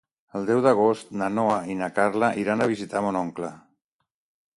[0.37, 3.51] El deu d'agost na Noa i na Carla iran a visitar mon oncle.